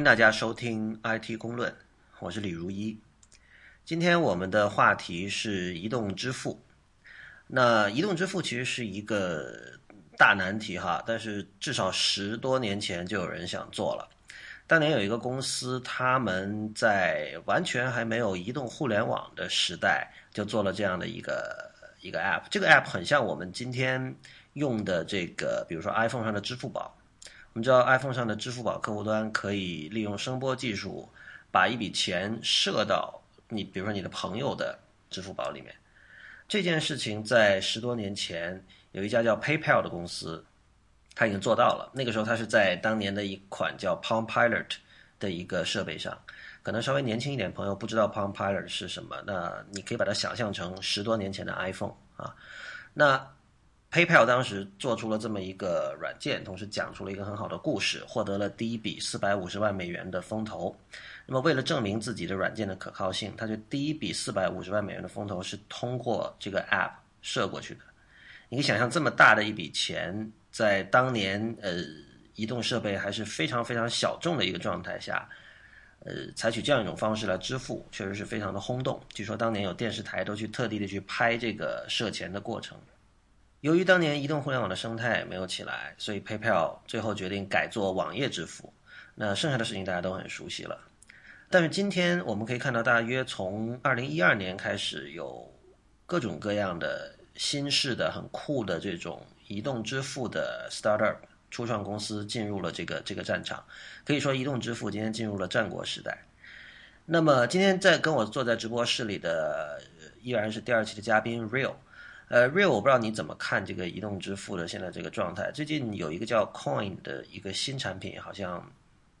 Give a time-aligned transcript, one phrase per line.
[0.00, 1.76] 欢迎大家收听 IT 公论，
[2.20, 2.98] 我是李如一。
[3.84, 6.58] 今天我们的话题是移动支付。
[7.46, 9.78] 那移动支付其实是一个
[10.16, 14.08] 大难题哈，但是至少十多年前就有人想做了。
[14.66, 21.70] 当年有一个公司，他们在完全还没有移动互联网的时代，就做了这样的一个
[22.00, 22.44] 一个 App。
[22.48, 24.16] 这个 App 很像我们今天
[24.54, 26.96] 用的这个，比如说 iPhone 上的支付宝。
[27.52, 31.08] 我们知道 iPhone 上的支付宝客户端可以利用声波技术，
[31.50, 34.78] 把一笔钱设到你，比如说你的朋友的
[35.10, 35.74] 支付宝里面。
[36.46, 40.44] 这件事情在十多年前，有一家叫 PayPal 的公司，
[41.14, 41.90] 他已经做到了。
[41.92, 44.66] 那个时候，他是在当年的一款叫 Palm Pilot
[45.18, 46.16] 的一个设备上。
[46.62, 52.34] 可能稍微年轻一点朋友不知道 Palm Pilot 是什么，那你可以把它想象成十多年前的 iPhone 啊。
[52.94, 53.32] 那
[53.92, 60.76] PayPal 当时做出了这么一个软件，同时讲出了一个很好的故事，获得了第一笔四百五十万美元的风投。
[61.26, 67.80] 那么为了证明自己的软件的可靠性，他就第一笔四百五十万美元的风投是通过这个 App 射过去的。
[68.48, 71.82] 你可以想象这么大的一笔钱，在当年呃
[72.36, 75.28] 移动设备还是非常非常小众的一个状态下，
[76.04, 79.00] 呃采取这样一种方式来支付，确实是非常的轰动。
[79.12, 82.78] 据说当年有电视台都去特地的去拍这个射钱的过程。
[83.60, 88.72] 由于当年移动互联网的生态没有起来，所以 PayPal 最后决定改做网页支付。
[89.14, 90.80] 那剩下的事情大家都很熟悉了。
[91.50, 95.52] 但是今天我们可以看到，大约从2012年开始，有
[96.06, 101.16] 各种各样的新式的、很酷的这种移动支付的 startup
[101.50, 103.62] 初创公司进入了这个这个战场。
[104.06, 106.24] 可以说，移动支付今天进入了战国时代。
[107.04, 109.82] 那么今天在跟我坐在直播室里的
[110.22, 111.74] 依然是第二期的嘉宾 Real。
[112.30, 115.50] 呃，Real，我不知道你怎么看这个移动支付的现在这个状态。
[115.50, 118.70] 最近有一个叫 Coin 的一个新产品，好像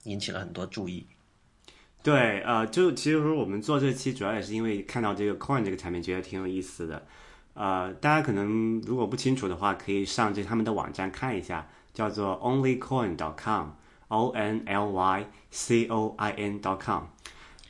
[0.04, 1.04] 引起了很多注意。
[2.04, 7.04] 对，呃，就其实说我们做这期主要也是因为看到这个 Coin 这个产品，觉得挺有意思的。
[7.54, 17.06] 呃，大家可能如果不清楚的话，可以上这他们的网站看一下，叫做 OnlyCoin.com，O N L Y C O I N.com。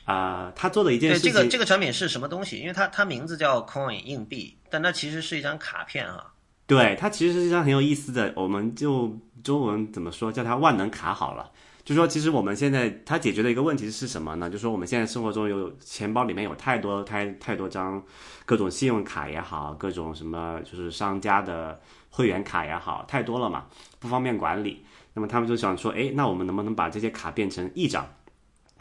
[0.05, 2.57] 啊，他做的一件事情，这个这个产品是什么东西？
[2.59, 6.33] 因为它它名字叫 Coin 硬币，但它其实是一张卡片啊。
[6.65, 11.51] 对，它其实是一张很有意思的，我们就中文怎么说，叫它万能卡好了。
[11.83, 14.49] 就说其实我们现在它解决的一个问题是什么呢？
[14.49, 18.01] 就说我们现在生活中有钱包里面有太多太太多张
[18.45, 21.79] 各种信用卡也好，各种什么就是商家的
[22.09, 23.65] 会员卡也好，太多了嘛，
[23.99, 24.85] 不方便管理。
[25.13, 28.07] 那么他们就想说，哎，那我们能不能把这些卡变成一张？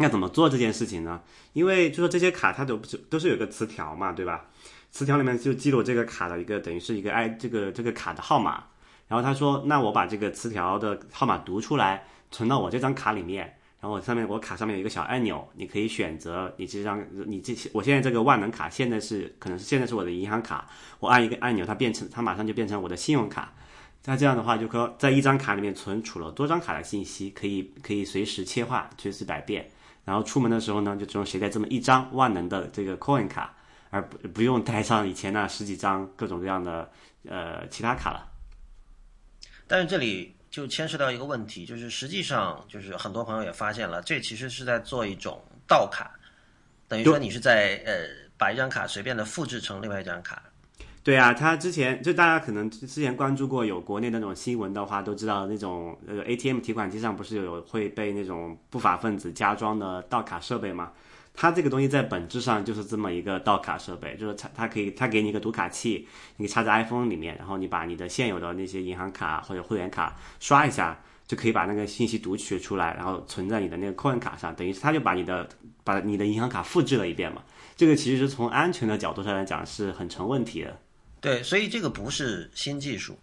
[0.00, 1.20] 应该怎么做这件事情呢？
[1.52, 4.46] 因为就说这些卡它都不是都是有个词条嘛，对吧？
[4.90, 8.64] 词条里面就记录这个卡的一个等于是一个 i 这个这个卡的号码。
[9.08, 13.58] 然后他说，那我把这个词条的号码读出来，存到我这张卡里面。
[13.78, 20.66] 然后我上面我卡上面有一个小按钮，你可以选择你这张你这些我现在这个万能卡现在是可能是现在是我的银行卡，
[20.98, 23.52] 我按一个按钮，它变成它马上就变成我的信用卡。
[24.06, 29.70] 那这样的话，就可在一张卡里面存储了多张卡的信息，可以可以随时切换，随时百变。
[30.04, 33.54] 然后出门的时候呢，就只用携带这么一张万能的这个 Coin 卡，
[33.90, 36.90] 而不不用带上以前那十几张各种各样的
[37.28, 38.26] 呃其他卡了。
[39.68, 46.10] 但是这里就牵涉到一个问题，就是实际上就是很多朋友也发现了，这其实是在做一种盗卡，
[46.88, 48.06] 等于说你是在呃
[48.36, 50.42] 把一张卡随便的复制成另外一张卡。
[51.02, 60.92] 对啊，他之前就大家可能之前关注过有国内那种新闻的话，都知道那种呃 ATM 提款机上不是有会被那种不法分子加装的盗卡设备吗？
[61.32, 66.06] 它这个东西在本质上就是这么一个盗卡设备，就是它它可以它给你一个读卡器，
[66.36, 75.48] 你插在 iPhone 里面，然后你把你的现有的那些银行卡或者会员卡刷一下，就可以把那个信息读取出来，然后存在你的那个 Coin 卡上，等于是它就把你的
[75.82, 77.42] 把你的银行卡复制了一遍嘛。
[77.74, 80.78] 这个其实从安全的角度上来讲是很成问题的。
[81.20, 83.18] 对，所以这个不是新技术，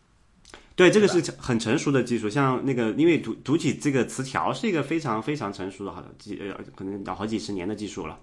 [0.75, 2.29] 对，这个是很成熟的技术。
[2.29, 8.19] 像那个，因为读读取这个词条是一个非常非常成熟的，好几呃，可能有好几十年的技术了。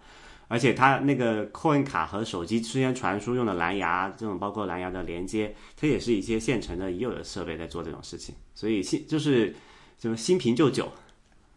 [0.47, 8.35] 而且它那个 Coin 卡和手机之间传输用的蓝牙，这种包括蓝牙的连接，它也是一些现成的已有的设备在做这种事情。
[8.55, 9.57] 所以新就是
[9.99, 10.93] 就是新瓶旧酒。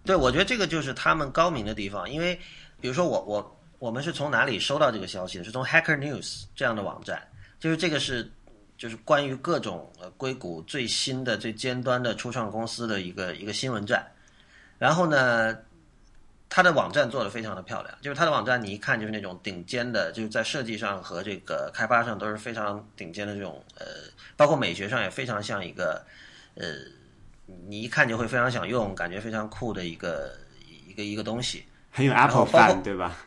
[0.05, 2.09] 对，我觉得这个就是他们高明的地方。
[2.09, 2.39] 因为
[2.79, 5.43] 比如说我我我们是从哪里收到这个消息的？
[5.43, 7.21] 是从 Hacker News 这样的网站。
[7.59, 8.29] 就是这个是，
[8.77, 14.05] 就是关于各种呃硅谷最新的最尖端的初创公司的一个一个新闻站，
[14.77, 15.57] 然后呢，
[16.49, 23.85] 它的网站做的非常的漂亮，就是它的网站你一看就是那种顶尖的，就是在设计上和这个开发上都是非常顶尖的这种呃，
[24.35, 26.05] 包括美学上也非常像一个
[26.55, 26.65] 呃，
[27.67, 30.37] 你一看就会非常想用，感觉非常酷的一个
[30.87, 31.65] 一个一个东西。
[31.91, 33.17] 很有 Apple 范，对吧？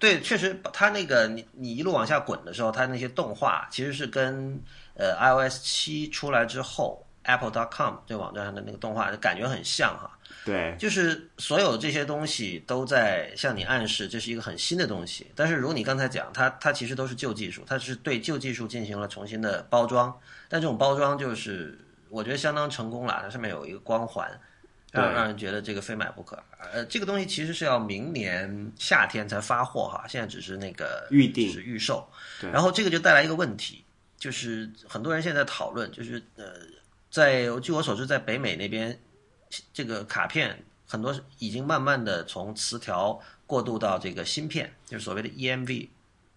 [0.00, 4.58] 对，确实，它那个你你一路往下滚的时候，它那些动画其实是跟
[4.94, 10.10] 呃 iOS 七出来之后 Apple.com 这网站上的那个动画感觉很像哈。
[10.42, 15.30] 对，就是所有这些东西都在向你暗示这是一个很新的东西。
[15.36, 20.18] 但是如你刚才讲，它它其实都是旧技术，它是对旧技术进行了重新的包装。
[20.48, 24.30] 但这种包装就是我觉得相当成功了，它上面有一个光环，
[24.92, 26.42] 让让人觉得这个非买不可。
[26.72, 32.08] 呃，这个东西其实是要明年夏天才发货哈，现在只是那个预定是预售。
[32.40, 33.84] 对，然后这个就带来一个问题，
[34.18, 36.44] 就是很多人现在讨论，就是呃，
[37.10, 38.98] 在据我所知，在北美那边。
[39.72, 45.88] 这个卡片很多已经慢慢的从磁条过渡到这个芯片，就是所谓的 EMV。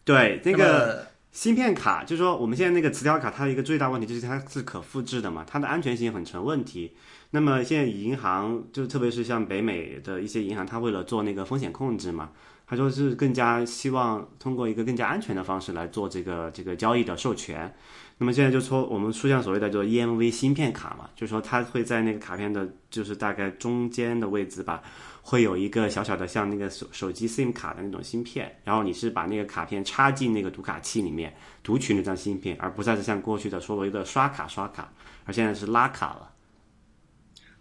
[0.03, 6.91] 对，那个芯片卡，就是说我们现在那个磁条卡，它的一个最大问题就是它是可复制的嘛，它的安全性很成问题。
[7.35, 12.29] 那么现在银行，就特别是像北美的一些银行，它为了做那个风险控制嘛，
[12.67, 17.73] 它说是更加希望通过一个更加安全的方式来做这个这个交易的授权。
[18.19, 24.83] 那么现在就说我们出现所谓的就 EMV 芯片卡嘛，就是说它会在那个卡片的，就是大概中间的位置吧，
[25.23, 34.87] 会有一个小小的像那个手手机 SIM 卡的那种芯片，然后你是把那个卡片插进那个读卡器里面读取那张芯片，而不再是像过去的所谓的刷卡刷卡，
[35.25, 36.29] 而现在是拉卡了。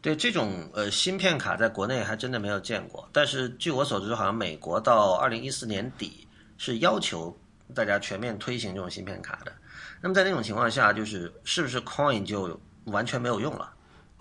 [0.02, 6.26] 对这种呃芯片卡在国内还真的没有见过，但是据我所知，好像美国到二零一四年底
[6.58, 7.34] 是要求
[7.72, 9.52] 大家全面推行这种芯片卡的。
[10.00, 13.72] 那么在那种情况下，就是是不是 Coin 就完全没有用了？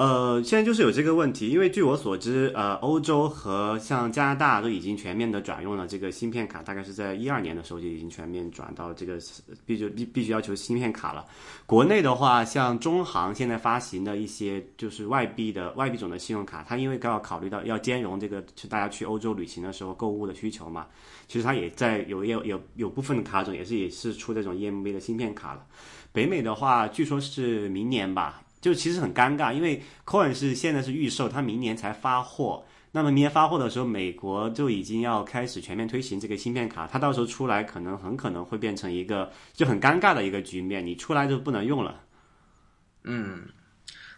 [0.01, 9.19] 呃，现在就是有这个问题，因为据我所知，呃，欧洲和像加拿大都已经全面的转用了这个芯片卡，大概是在一二年的时候就已经全面转到这个
[9.63, 11.24] 必须必必须要求芯片卡了。
[11.68, 20.88] 国内的话，像中行现在发行的一些就是外币的外币种的信用卡，它因为刚考虑到要兼容这个去大家去欧洲旅行的时候购物的需求嘛，
[21.27, 25.63] 其实它也在有有有有部分的卡种也是也是出这种 EMV 的芯片卡了。
[26.12, 28.42] 北美的话，据说是明年吧。
[28.62, 32.63] 就其实很尴尬，因为 Coin 是现在是预售，它明年才发货。
[32.92, 42.02] 那么明年发货的时候，美国就已经要开始全面推行这个芯片卡，它到时候出来可能很可能会变成一个就很尴尬的一个局面，你出来就不能用了。
[43.04, 43.48] 嗯，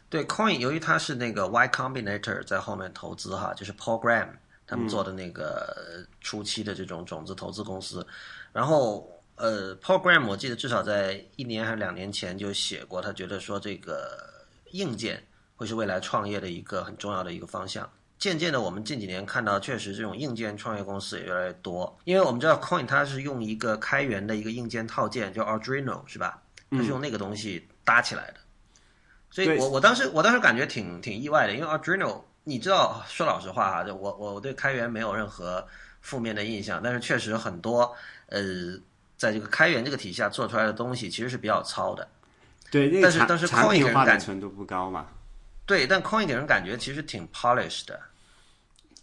[0.10, 4.28] 对，Coin 由于它是那个 Y Combinator 在后面投资哈，就是 Program
[4.68, 8.06] 他们做的那个初期的这种种子投资公司，
[8.52, 9.10] 然后。
[9.36, 14.16] 呃，Program 我记得至少在一年还是两年前就写过，他觉得说这个
[14.74, 15.26] 硬件
[15.56, 17.90] 会是未来创业的一个很重要的一个方向。
[18.20, 21.98] 渐渐的，我们近几年看到，确实这种硬件创业公司也越来越多。
[22.04, 26.42] 因为我们知道 Coin 它是用一个开源的一个硬件套件叫 Arduino 是吧？
[26.70, 28.36] 它是用那个东西搭起来的。
[29.32, 35.68] 所以我我当时我当时感觉挺挺意外的，因为 Arduino 你知道说老实话哈，就我我我对开源没有任何
[36.02, 37.96] 负面的印象，但是确实很多
[38.28, 38.78] 呃。
[39.16, 42.06] 在这个开源这个体系下做出来的东西，其实是比较糙的。
[42.74, 45.06] 对，但是但是 Coin 化的程度不高嘛。
[45.64, 48.00] 对，但 Coin 给人感觉其实挺 polished 的。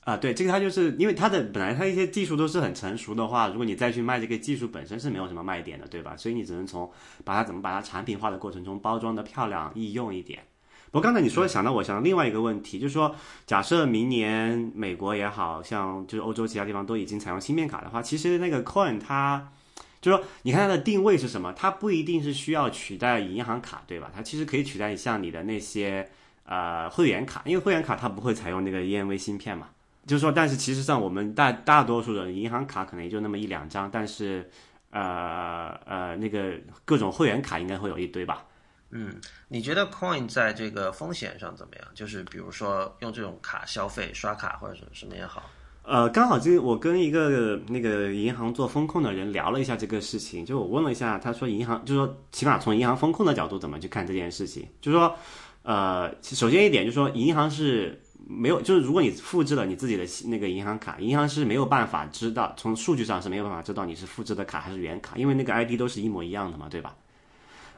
[0.00, 6.16] 啊，对，这个它就是因为它的本来它一些技术都是很成熟的话，如果你再去卖这个技术本身是没有什么卖点的，对吧？
[6.16, 6.90] 所以你只能从
[7.22, 10.42] 把它怎么把它产品化的过程中包装的漂亮易用一点。
[10.90, 13.14] 不过刚才你说想到我想到另外一个问题，就是说
[13.46, 19.52] 假设明年美国也好像就是欧洲其他地方都已经采用芯片卡的话，其实那个 Coin 它。
[20.00, 21.52] 就说，你看它的定位是什么？
[21.52, 24.10] 它不一定是需要取代银行卡，对吧？
[24.14, 26.10] 它其实可以取代像你的那些
[26.44, 29.68] 呃会员卡，因为会员卡它不会采用那个 EMV 芯片嘛。
[30.06, 34.50] 就是说，但是其实上我们大大多数人银行卡可能也就那么一两张，但是
[34.90, 38.46] 呃呃那个各种会员卡应该会有一堆吧。
[38.92, 41.86] 嗯，你觉得 Coin 在这个风险上怎么样？
[41.94, 45.48] 就是比如说用这种卡消费、刷卡或者什什么也好。
[45.82, 55.14] 呃，刚好就我跟一个那个银行做风控的人聊了一下这个事情，就我问了一下，他说银行就说起码从银行风控的角度怎么去看这件事情，就说
[55.62, 66.94] 呃，首先一点就是说银行是没有，就是如果你复制了你自己的那个银行卡，银行是没有办法知道从数据上是没有办法知道你是复制的卡还是原卡，因为那个 ID 都是一模一样的嘛，对吧？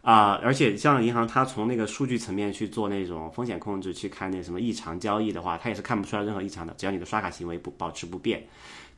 [0.02, 8.48] 啊，而且像银行，它从那个数据层面去做那种风险控制，去看那什么异常交易的话，它也是看不出来任何异常的，只要你的刷卡行为不保持不变。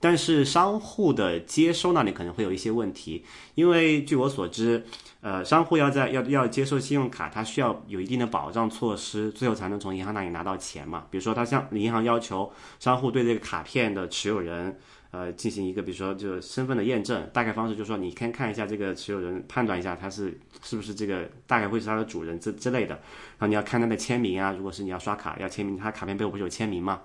[0.00, 4.84] 但是商户的接收那里可能会有一些问题，因为据我所知，
[5.20, 11.04] 呃，商户要在要要接受信用卡，它需要有一定的保障措施，最后才能从银行那里拿到钱嘛。
[11.10, 14.78] 比如说，他向银行要求商户对这个卡片的持有人。
[15.14, 22.96] 呃，进行一个比如说就身份的验证，大概方式就是说，你先看一下这个持有人，判断一下他是是不是这个大概会是他的主人之之类的。
[22.96, 27.02] 然后你要看他的签名啊，如果是你要刷卡要签名，他卡片背后不是有签名吗？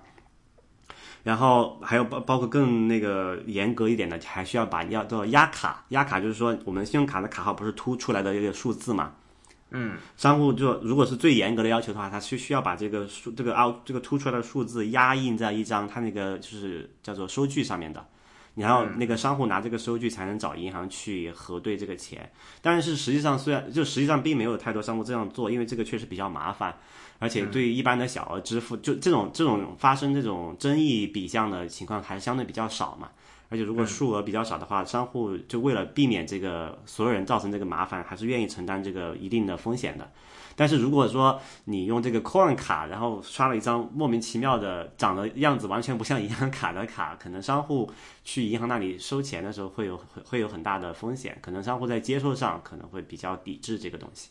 [1.22, 9.12] 然后还有包包括更那个严格一点的，还需要把要叫压卡，压卡就是说我们信用卡的卡号不是凸出来的一个数字嘛？
[9.70, 18.06] 嗯，商户就如果是最严格的要求的话，他需需要把这个数这个凹这个凸出来的数字压印在一张他那个就是叫做收据上面的。
[18.56, 26.76] 然后那个商户拿这个收据才能找银行去核对这个钱，但是实际上虽然就实际上并没有太多商户这样做，因为这个确实比较麻烦，
[27.20, 33.08] 而且对于一般的小额支付，就这种这种发生这种争议比项的情况还是相对比较少嘛。
[33.50, 40.08] 而且如果数额比较少的话，商户就为了避免这个所有人造成这个麻烦，还是愿意承担这个一定的风险的。
[40.54, 47.90] 但是如果说你用这个 Coin 卡，然后刷了一张莫名其妙的、长得样子完全不像银行卡的卡，可能商户
[48.22, 54.30] 去银行那里收钱的时候会有会有很大的风险，可能商户在接受上可能会比较抵制这个东西。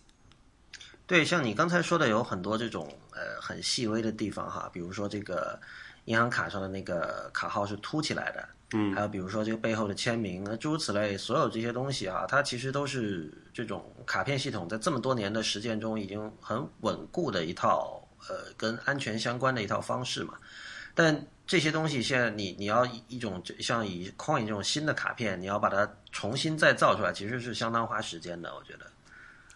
[1.06, 5.60] 对，像你刚才说的，有很多这种呃很细微的地方哈，比如说这个
[6.06, 8.48] 银行卡上的那个卡号是凸起来的。
[8.74, 20.36] 嗯，还有比如说这个背后的签名，诸如此类，所有这些东西啊，它其实都是这种卡片系统在这么多年的实践中已经很稳固的一套呃跟安全相关的一套方式嘛。
[20.94, 28.86] 但这些东西现在你你要一种像以 Coin 这种新的卡片，你要把它重新再造出来，其实是相当花时间的，我觉得。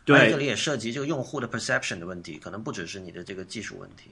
[0.05, 4.11] 对，这里也涉及这个用户的 perception 的问题，可能不只是你的这个技术问题。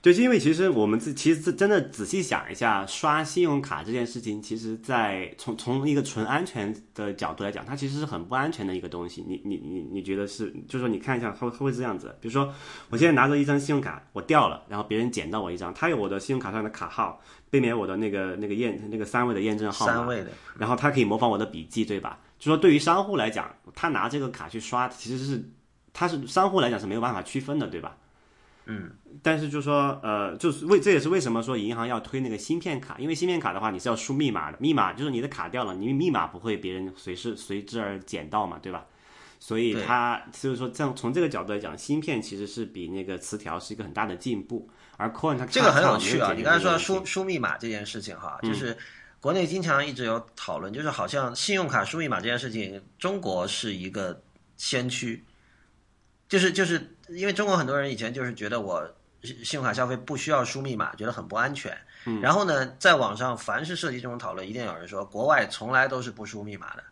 [0.00, 9.24] 对，因为其实我们自其实真的仔细想一下，刷信用卡这件事情，其实，在从从一个纯安全的角度来讲，它其实是很不安全的一个东西。
[9.26, 10.52] 你你你你觉得是？
[10.68, 12.14] 就是说，你看一下，它会会这样子。
[12.20, 12.54] 比如说，
[12.90, 22.20] 我现在拿着一张信用卡，我掉了，然后别人捡到我一张，他有我的信用卡上的卡号，背面我的那个那个验那个三位的验证号码，三位的，然后他可以模仿我的笔记，对吧？
[22.38, 25.50] 就说对于商户来讲，他拿这个卡去刷，其实是
[25.92, 27.96] 他是商户来讲是没有办法区分的，对吧？
[28.70, 28.90] 嗯，
[29.22, 38.84] 但是就说，呃，就是为这也是为什么说银行要推那个芯片卡，因为芯片卡的话，你是要输密码的，密码就是你的卡掉了，你密码不会别人随时随之而捡到嘛，对吧？
[39.40, 44.68] 所以它就是说，这样从这个角度来讲，芯片其实是比那个磁条是一个很大的进步。
[44.98, 48.76] 而 Coin 它这个很有趣啊，你刚才说输输密码这件事情哈，就是
[49.20, 54.20] 国内经常一直有讨论，就是好像信用卡输密码这件事情，中国是一个
[54.56, 55.24] 先驱。
[56.28, 58.82] 就是就是因为中国很多人以前就是觉得我
[59.22, 61.76] 信用卡消费不需要输密码，觉得很不安全。
[62.06, 62.20] 嗯。
[62.20, 66.82] 然后呢，在网上凡是涉及这种讨论，一定有人说国外从来都是不输密码的。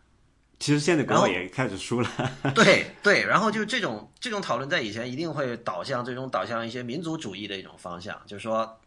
[0.59, 2.09] 其实现在国外也开始输了。
[2.55, 8.79] 对对，然后就这种这种讨论在以前一定会导向最终导向一些民族主义的一种方向，就是说。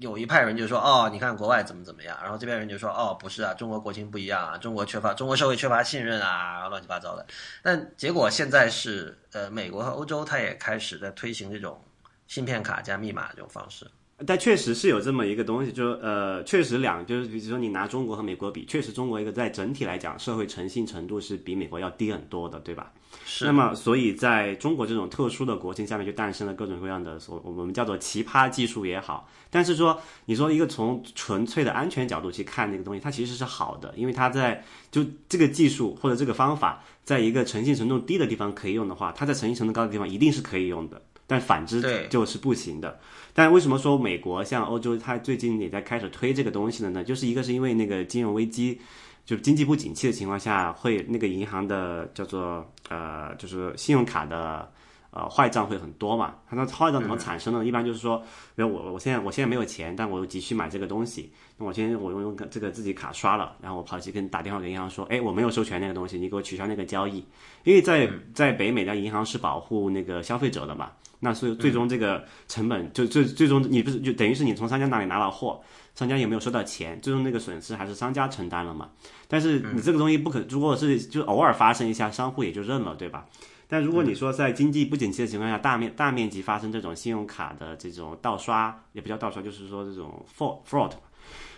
[0.00, 7.26] 有一派人就说哦，你看国外怎么怎么样，然后这边人就说哦，不是啊，中国国情不一样啊，中国缺乏中国社会缺乏信任啊，乱七八糟的。
[7.62, 11.82] 但结果现在是呃，美国和欧洲它也开始在推行这种
[12.26, 13.86] 芯片卡加密码这种方式。
[14.26, 22.92] 但确实是有这么一个东西，就是呃，确实两就是比如说你拿中国和美国比，确实中国一个在整体来讲社会诚信程度是比美国要低很多的，对吧？
[23.28, 23.44] 是。
[23.44, 29.28] 那么所以在中国这种特殊的国情下面，就诞生了各种各样的所我们叫做奇葩技术也好。
[29.50, 41.02] 但是说你说一个从纯粹的安全角度去看这个东西，它其实是好的，因为它在就这个技术或者这个方法，在一个诚信程度低的地方可以用的话，它在诚信程度高的地方一定是可以用的。
[41.30, 42.98] 但反之就是不行的。
[43.34, 47.04] 但为什么说美国像欧洲，它最近也在开始推这个东西了呢？
[47.04, 48.80] 就是一个是因为那个金融危机，
[49.28, 54.66] 就经济不景气的情况下，会那个银行的叫做呃，就是信用卡的
[55.10, 56.36] 呃坏账会很多嘛。
[56.48, 57.62] 它那坏账怎么产生呢？
[57.62, 58.16] 一般就是说，
[58.56, 67.22] 比如我我现在我现在没有钱，但我又急需买这个东西，那我先我用用这个自己卡刷了，然后我跑去跟打电话给银行说，哎，我没有授权那个东西，你给我取消那个交易。
[67.64, 70.90] 因为在在北美的银行是保护那个消费者的嘛。
[71.20, 75.60] 那所以最终这个成本就最最终你不是就等于是你从商家那里拿了货，
[75.98, 76.96] 商家有没有收到钱？
[77.00, 78.88] 最终那个损失还是商家承担了嘛？
[79.26, 83.26] 但是你这个东西不可，如果是就偶尔发生一下，商户也就认了，对吧？
[83.66, 90.92] 但如果你说在经济不景气的情况下，大面大面积发生这种信用卡的这种盗刷，也不叫盗刷，就是说这种 fraud fraud，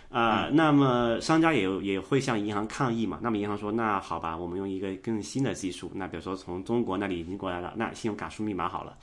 [0.09, 3.19] 啊，那么商家也也会向银行抗议嘛？
[3.21, 8.97] 那么银行说，那好吧，我们用一个更新的技术，那比如说从中国那里引进过来了，那信用卡输密码好了。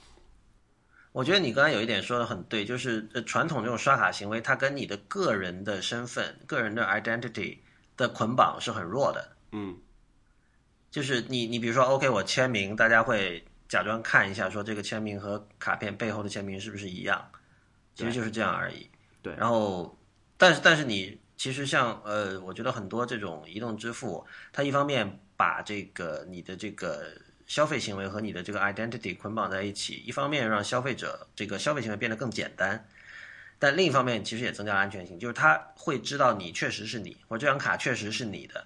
[1.12, 7.58] 我觉得你刚才有一点说的很对，就是呃传统这种刷卡行为，它跟你的个人的身份、个人的 identity
[7.96, 9.36] 的捆绑是很弱的。
[9.52, 9.76] 嗯，
[10.90, 17.30] 就是你你比如说，OK，我签名，大家会假装看一下，说这个签名和卡片背后的签名是不是一样？
[17.94, 18.88] 其实就是这样而已。
[19.22, 19.34] 对。
[19.34, 19.98] 然后，
[20.36, 27.12] 但是但是你其实像呃，我觉得很多这种移动支付，它一方面把这个你的这个。
[27.48, 32.86] 消费行为和你的这个 identity 捆绑在一起，一方面让消费者这个消费行为变得更简单，
[33.58, 38.64] 但另一方面其实也增加了安全性，就是他会知道你确实是你，或这张卡确实是你的。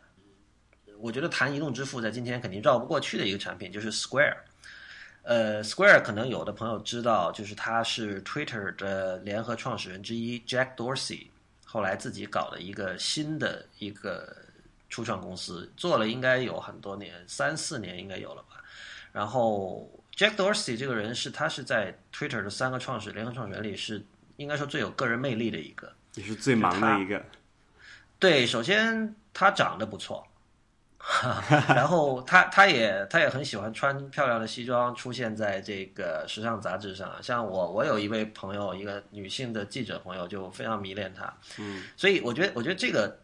[0.99, 4.37] 我觉得谈移动支付在今天肯定绕不过去的一个产品就是 Square。
[5.23, 11.29] 呃，Square 可能有的朋友知道，就是他是 Twitter 的联合创始人之一 Jack Dorsey，
[11.65, 14.37] 后来自己搞了一个新的一个
[14.91, 18.52] 初创公司，做了应该有很多年，三四年应该有了吧。
[19.13, 24.05] 然后 Jack Dorsey 这个人是他是在 Twitter 的三个创始联合创始人里是
[24.37, 27.23] 应该说最有个人魅力的一个，也是最忙的一个。
[28.19, 30.27] 对，首先他长得不错。
[31.67, 43.19] 然后他他也他也很喜欢穿漂亮的西装出现在这个时尚杂志上，像我我有一位朋友，一个女性的记者朋友就非常迷恋他，嗯，所以我觉得我觉得这个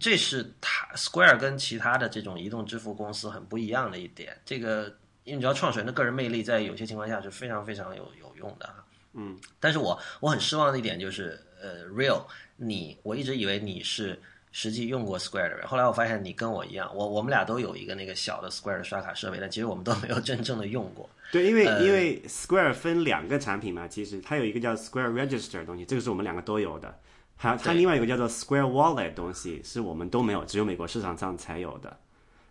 [0.00, 4.92] 这是他 Square 跟其他的这种移动支付公司很不一样的一点，这个
[5.26, 12.22] 因为你知道创始人的个人魅力在有些情况下是非常非常有有用的哈，嗯，但是我我很失望的一点就是呃 Real
[12.56, 14.18] 你我一直以为你是。
[14.52, 21.06] 实际用过 Square 的人，后来我发现你跟我一样，我我们俩都有一个那个小的 Square 的刷卡设备，但其实我们都没有真正的用过。
[21.30, 26.98] 对，因为因为 Square 分两个产品嘛，其实它有一个叫 Square Register 的东西，这个是我们两个都有的，
[27.36, 31.94] 还有它另外一个叫做 Square Wallet 东西是我们都没有，只有美国市场上才有的。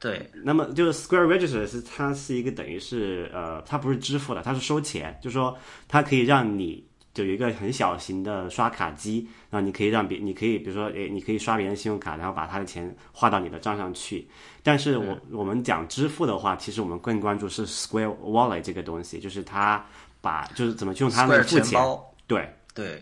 [0.05, 5.57] 对，那么就是 Square Register 是它是一个等于是呃，它不是支付的，它是收钱，就是说
[5.87, 6.85] 它可以让你。
[7.15, 14.27] 就有一个很小型的刷卡机，然后你可以让别，你可以比如说，诶，你可以刷别人信用卡，然后把他的钱划到你的账上去。
[14.61, 19.81] 但是我我们讲支付的话，其实我们更关注是 Square Wallet 这个东西，就是它
[20.19, 21.81] 把就是怎么去用它来付钱。
[22.27, 23.01] 对对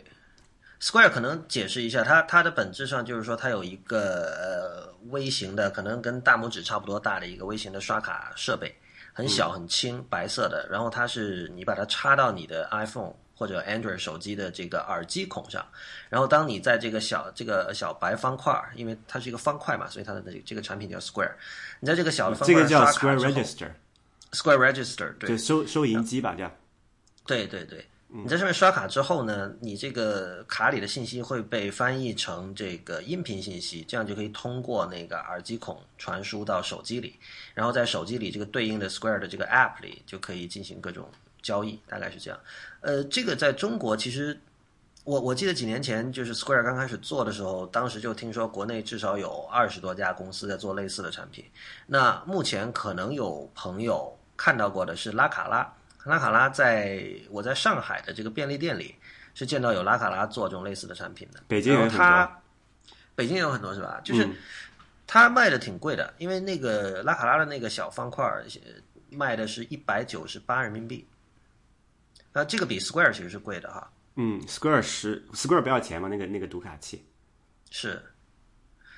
[0.79, 8.73] ，Square 可能解释一下，它它的本质上就是说它有一个呃微型的，可能跟大拇指差不多大的一个微型的刷卡设备，
[9.13, 13.13] 很小很轻，白色的，然后它是你把它插到你的 iPhone。
[13.35, 15.65] 或者 Android 手机的这个耳机孔上，
[16.07, 21.31] 然后当你在这个小这个小白方块，因为它是一个方块嘛，所以它的这这个产品叫 Square。
[21.79, 26.51] 你在这个小的方块这个叫 Square Register，Square Register 对收收银机吧，这样。
[27.25, 27.83] 对对对，
[28.15, 37.17] 你在上面刷卡之后呢，你这个卡里的信息会被翻译成这个音频信息，这样就可以通过那个耳机孔传输到手机里，
[37.53, 41.09] 然后在手机里这个对应的 Square 的这个 App 里就可以进行各种。
[41.41, 42.39] 交易大概是这样，
[42.79, 44.39] 呃，这个在中国其实，
[45.03, 51.43] 我我记得几年前就是 Square 刚开始做的时候，当时就听说国内至少有二十多家公司在做类似的产品。
[51.87, 55.69] 那目前可能有朋友看到过的是拉卡拉，
[56.05, 58.95] 拉卡拉在我在上海的这个便利店里
[59.33, 61.41] 是见到有拉卡拉做这种类似的产品的。
[61.47, 62.29] 北京有很多，
[63.15, 64.01] 北京有很多是吧？
[64.03, 64.27] 就是
[65.07, 68.25] 它卖的挺贵的，因为那个拉卡拉的那个小方块
[69.09, 71.07] 卖的是一百九十八人民币。
[72.33, 73.91] 那这个比 Square 其实是贵的哈。
[74.15, 76.07] 嗯，Square 十 Square 不要钱吗？
[76.07, 77.05] 那个那个读卡器
[77.69, 78.01] 是。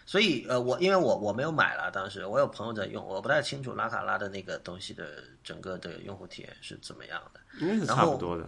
[0.06, 7.40] 所以呃，我因为我我没有买了，当时我有朋友在用，我不太清楚拉卡拉的那个东西的整个的用户体验是怎么样的。
[7.60, 8.48] 应该是差不多的。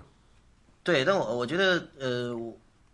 [0.83, 2.33] 对，但我我觉得呃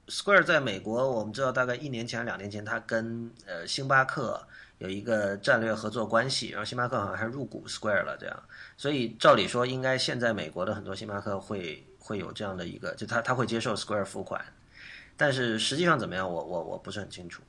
[0.08, 4.42] ，Square 在美国，我们知道大概一年前、两年前，它跟呃星巴克
[4.78, 8.44] 有一个战略合作关系，然后星巴克好像还入股 Square 了，这样。
[8.78, 14.44] 所以照理说，应该现在美国的很多星巴克会会有这样的一个，就他他会接受 Square 付款，
[15.18, 17.44] 但是实际上怎么样，我我我不是很清楚。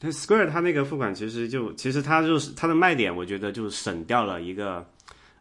[0.00, 4.86] 但 Square 它那个付款其实就其实它就是它的卖点，我觉得就省掉了一个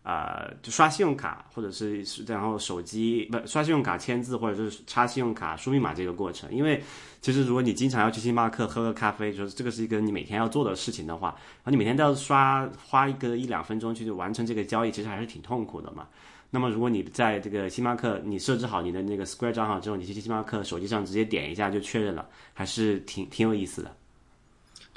[0.04, 6.84] 啊，就刷信用卡或者是然后手机不刷信用卡签字或者是插信用卡输密码这个过程，因为。
[7.20, 16.08] 其实，如果你经常要去星巴克喝个咖啡，就是这个是一个你每天要做的事情的话，然后你每天都要刷花一个一两分钟去完成这个交易，其实还是挺痛苦的嘛。
[16.52, 23.92] 那么，如果你在这个星巴克你设置好你的那个 Square 账号之后，你去星巴克手机上直接点一下就确认了，还是挺挺有意思的。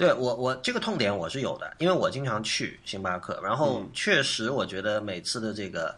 [0.01, 5.95] 对我，我这个痛点我是有的，因为我经常去星巴克，然后确实我觉得每次的这个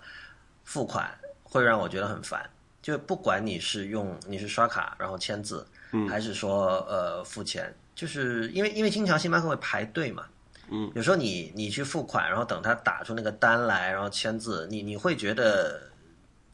[0.65, 1.09] 付款
[1.45, 2.45] 会让我觉得很烦，
[2.83, 5.65] 就不管你是用你是刷卡然后签字。
[6.09, 10.25] 还是说呃付钱，就是因为因为经常星巴克会排队嘛，
[10.71, 15.83] 嗯，有时候你你去付款，然后等他打出那个单来，然后签字，你你会觉得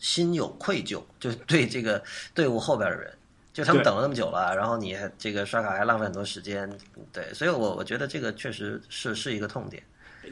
[0.00, 2.02] 心有愧疚，就是对这个
[2.34, 3.16] 队伍后边的人，
[3.58, 6.72] 就他们等了那么久了，然后你这个刷卡还浪费很多时间，
[7.12, 9.82] 对，所以我我觉得这个确实是是一个痛点。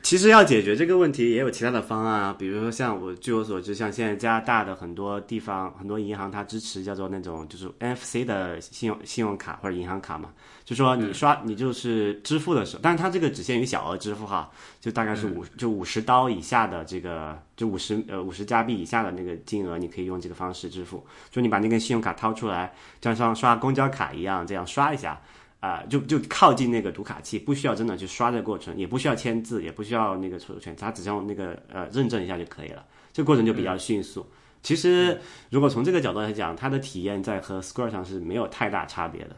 [0.03, 10.31] 其实要解决这个问题，也有其他的方案啊，比如说像我据我所知，像现在加拿大的很多地方、很多银行，它支持叫做那种就是 NFC 的信用信用卡或者银行卡嘛，
[10.65, 25.21] 就说你刷你就是支付的时候，但是它这个只限于小额支付哈，就大概是五就五十刀以下的这个就五十呃五十加币以下的那个金额，你可以用这个方式支付，就你把那根信用卡掏出来，就像刷公交卡一样，这样刷一下。
[25.61, 34.25] 啊、就就靠近那个读卡器，不需要真的去刷这个过程，也不需要签字，也不需要那个授权，它只要那个呃认证一下就可以了，这个过程就比较迅速。
[34.63, 39.37] 其实如果从这个角度来讲，它的体验在和 Square 上是没有太大差别的。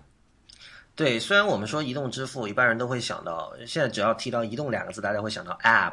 [0.94, 5.92] 对，虽然我们说移动支付，一般人都会想到，现在只要提到移动两个字，大家会想到 App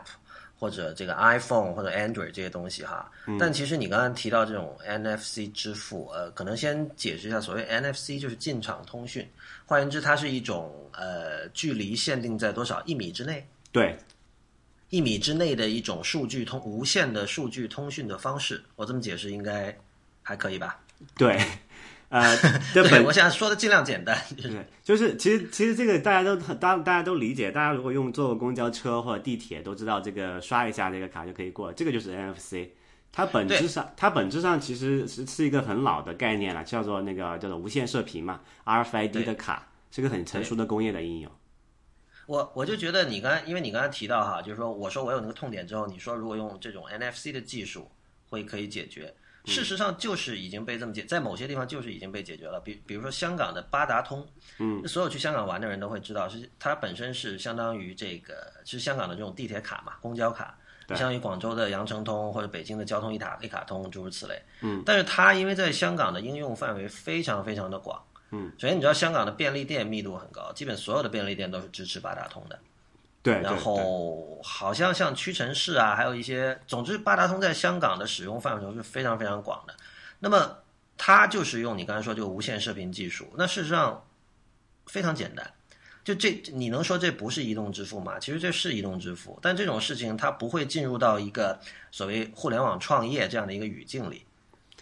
[0.57, 3.11] 或者这个 iPhone 或者 Android 这些东西哈。
[3.39, 9.27] 但其实你刚刚提到这种 NFC 支付，呃，可能先解释一下，所谓 NFC 就是进场通讯，
[9.65, 13.97] 换言之，它是一种呃距离限定在多少一米之内，对，
[14.89, 18.63] 一米之内的一种数据通无线的数据通讯的方式。
[18.75, 19.75] 我这么解释应该
[20.21, 20.79] 还可以吧？
[21.17, 21.37] 对，
[22.09, 22.35] 呃，
[22.73, 32.69] 这对，本我想说的尽量简单，就是对，就是其实其实这个大家都大大家都理解，大家如果用坐公交车或者地铁都知道，这个刷一下这个卡就可以过，这个就是 NFC。
[33.11, 41.31] 它本质上，它本质上其实是是一个很老的概念了，叫做那个叫做无线射频嘛，RFID 的卡是个很成熟的工业的应用。
[42.27, 47.89] 我我就觉得你刚才，因为你刚才提到哈，就是说我说我有那个痛点之后，你说如果用这种 NFC 的技术
[48.27, 49.13] 会可以解决，
[49.45, 52.59] 事实上就是已经被这么解，在某些地方就是已经被解决了。
[52.59, 54.27] 比比如说香港的八达通，
[54.59, 60.57] 嗯，所有去香港玩的人都会知道，是它本身是相当于这个是香港的这种地铁卡嘛，公交卡。
[60.89, 72.59] 相当于广州的羊城通或者北京的交通一卡一卡通诸如此类，嗯，但是它因为在香港的应用范围非常非常的广，嗯，首先你知道香港的便利店密度很高，基本所有的便利店都是支持八达通的，
[73.25, 79.75] 对，然后好像像屈臣氏啊，还有一些，总之八达通在香港的使用范畴是非常非常广的。
[80.19, 80.59] 那么
[80.95, 84.05] 它就是用你刚才说这个无线射频技术，那事实上
[84.85, 85.51] 非常简单。
[86.03, 88.19] 就这，你能说这不是移动支付吗？
[88.19, 91.59] 其实这是移动支付，但这种事情它不会进入到一个
[91.89, 94.23] 所谓互联网创业这样的一个语境里，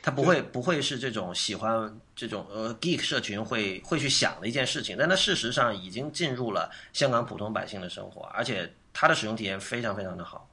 [0.04, 10.50] 它不会不会是这种喜欢这种呃 geek 社群会会去想的一件事情，但它事实上已经进入了香港普通百姓的生活，而且它的使用体验非常非常的好。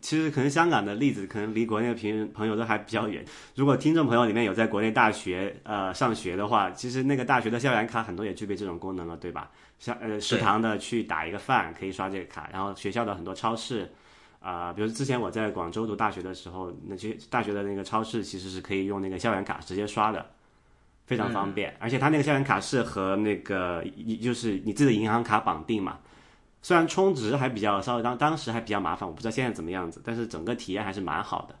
[0.00, 3.24] 其实可能香港的例子可能离国内的朋朋友都还比较远。
[3.56, 9.50] 如果听众朋友里面有在国内大学呃上学的话，其实那个大学的校园卡很多也具备这种功能了，对吧？
[9.80, 13.92] 像呃食堂的去打一个饭可以刷这个卡，然后学校的很多超市。
[14.40, 20.24] 啊、比如之前我在广州读大学的时候，那些大学的那个超市其实是可以用那个校园卡直接刷的，
[21.06, 21.76] 非常方便。
[21.80, 25.98] 而且它那个校园卡是和那个一就是你自己的银行卡绑定嘛，
[26.62, 31.56] 虽然充值还比较稍微当当时还比较麻烦，我不知道现在怎么样子，但是整个体验还是蛮好的。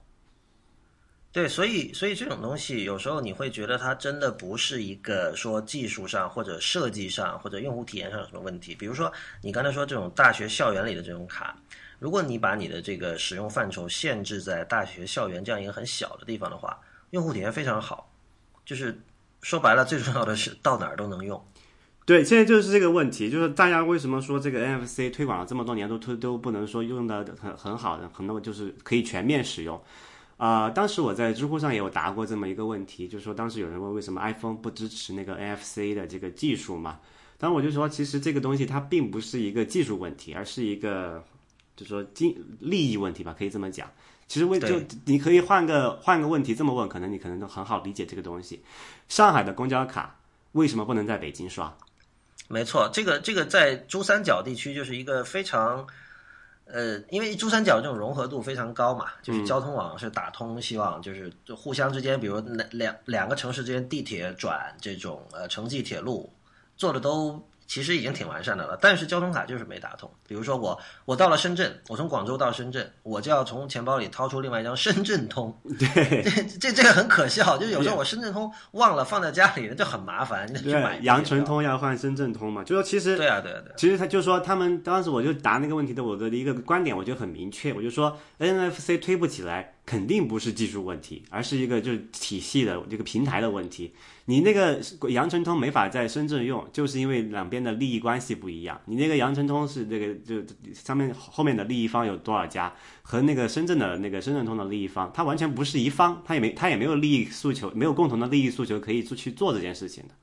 [1.32, 8.74] 对，所以所以这种东西有时候你会觉得它真的不是一个说技术上或者设计上或者用户体验上有什么问题。
[8.74, 9.12] 比如说
[9.42, 11.54] 你刚才说这种大学校园里的这种卡，
[11.98, 16.78] 如果你把你的这个使用范畴限制在大学校园这样一个很小的地方的话，
[17.10, 18.12] 用户体验非常好。
[18.64, 19.00] 就是
[19.42, 21.42] 说白了，最重要的是到哪儿都能用。
[22.04, 29.80] 对，现在就是这个问题，就是大家为什么说这个 NFC 推广了这么多年都推都不能说用的很很好的，很多就是可以全面使用。
[30.36, 37.00] 啊、当时我在知乎上也有答过这么一个问题，就是说当时有人问为什么 iPhone 不支持那个 NFC 的这个技术嘛？
[37.38, 41.24] 当时我就说，其实这个东西它并不是一个技术问题，而是一个
[41.76, 43.88] 就说经利益问题吧，可以这么讲。
[44.26, 48.60] 其实为就你可以换个换个问题这么问，可能你可能都很好理解这个东西。
[49.08, 50.18] 上海的公交卡
[50.52, 51.72] 为什么不能在北京刷？
[52.48, 55.86] 没错，这个这个在珠三角地区就是一个非常，
[56.64, 66.32] 呃，因为珠三角这种融合度非常高嘛，就是交通网是打通，希望就是就互相之间，比如两两两个城市之间地铁转这种呃城际铁路
[66.76, 70.10] 做的都其实已经挺完善的了，但是交通卡就是没打通。
[70.26, 81.04] 比如说我我到了深圳，我从广州到深圳，我就要从钱包里掏出另外一张深圳通，对， 这这这个很可笑，就是有时候我深圳通忘了放在家里，就很麻烦，你得去买对，。
[81.04, 83.74] 羊城通要换深圳通嘛，就说其实对啊，对啊，对啊。
[83.76, 93.94] 其实他就说他们当时我就答那个问题的我的一个观点，我就很明确，我就说 NFC 推不起来，肯定不是技术问题，而是一个就是体系的这个平台的问题。
[94.26, 98.80] 你那个羊城通没法在深圳用，就是因为两边的利益关系不一样。
[98.84, 100.42] 你那个羊城通是这个就
[100.74, 110.14] 上面后面的利益方有多少家，和那个深圳的那个深圳通的利益方，它完全不是一方，它也没它也没有利益诉求，没有共同的利益诉求可以去做这件事情的。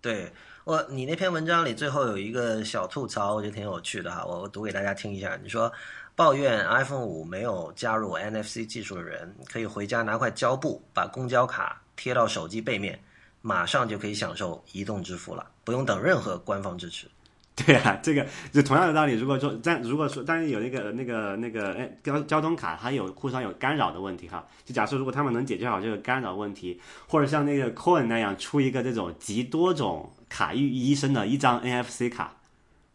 [0.00, 0.30] 对
[0.64, 5.36] 我，你那篇文章里最后有一个小吐槽，我觉得挺有趣的哈，我我读给大家听一下。
[5.42, 5.72] 你说，
[6.14, 13.00] 抱怨 iPhone 五没有加入 NFC 技术的人，可以回家拿块胶布，把公交卡贴到手机背面，
[13.46, 17.06] 马上就可以享受移动支付了，不用等任何官方支持。
[17.54, 19.12] 对啊，这个就同样的道理。
[19.12, 24.44] 如果说但如果说但是有那个那个那个哎交交通卡，它有互相有干扰的问题哈。
[24.64, 32.34] 就假设如果他们能解决好这个干扰问题，或者像那个 Coin 那样出一个这种集多种卡于一身的一张 NFC 卡，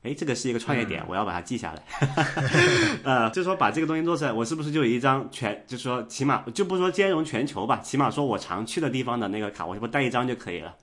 [0.01, 1.83] 哎，这个是一个创业点，我要把它记下来。
[3.03, 10.75] 呃，就说把这个东西做出来，我是不是就有一张全，就说起码就不说兼容全球吧，起码说我常去的地方的那个卡，我是不是带一张就可以了？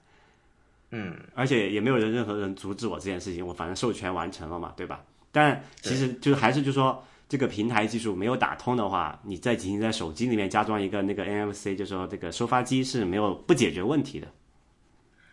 [0.90, 5.00] 嗯，而且也没有人任何人阻止我这件事情，我反正授权完成了嘛，对吧？
[5.33, 14.29] 但其实就是还是就说这个平台技术没有打通的话，你再仅仅在手机里面加装一个那个 NFC，就说这个收发机是没有不解决问题的。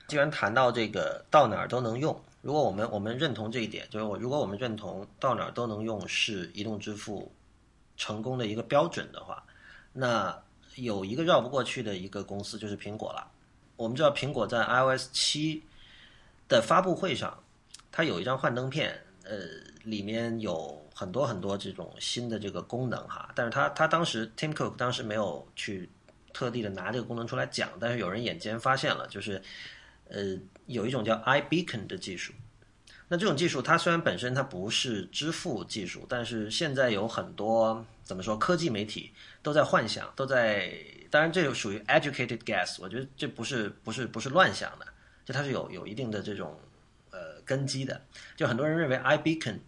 [0.08, 7.32] 既然谈到这个到哪儿都能用，如果我们我们认同这一点，就是我如果我们认同到哪儿都能用是移动支付
[7.96, 9.42] 成功的一个标准的话，
[9.94, 10.44] 那
[10.76, 13.32] 有一个绕不过去的一个公司就是苹果了。
[13.78, 15.64] 我们知道苹果在 iOS 七
[16.50, 17.42] 的发布会上，
[17.94, 19.38] 它有一张幻灯片，呃，
[19.86, 23.32] 里面有很多很多这种新的这个功能哈。
[23.34, 25.90] 但是它它当时 Tim Cook 当时没有去
[26.34, 29.42] 特地的拿这个功能出来讲，但是有人眼尖发现了，就是
[30.10, 32.34] 呃有一种叫 iBeacon 的技术。
[33.08, 40.74] 那这种技术它虽然本身它不是支付技术，但是现在有很多怎么说科技媒体都在幻想，都在。
[41.12, 44.88] 当然，这属于 educated guess，我觉得这不是不是不是乱想的，
[45.24, 46.60] 就它是有有一定的这种
[47.12, 48.02] 呃根基的。
[48.36, 49.60] 就很多人认为 iBeacon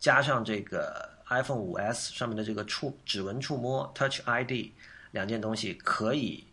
[0.00, 4.72] 加上这个 iPhone 5s 上面的这个触指纹触摸 Touch ID
[5.12, 6.44] 两件东西，可以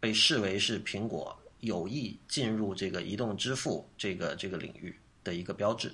[0.00, 4.94] 被视为是苹果有意进入这个移动支付这个这个领域
[5.24, 5.90] 的一个标志。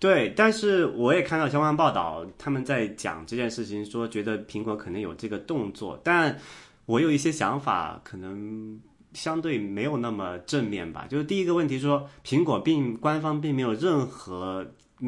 [0.00, 6.40] 对，但是我也看到相关报道，他们在讲这件事情，说觉得苹果可能有这个动作，但。
[6.84, 8.78] 我有一些想法，可能
[9.12, 11.06] 相对没有那么正面吧。
[11.08, 14.66] 就是第一个问题说，苹果并官方并没有任何，